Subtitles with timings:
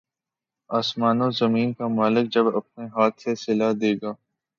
[0.69, 4.11] آسمان و زمین کا مالک جب اپنے ہاتھ سے صلہ دے گا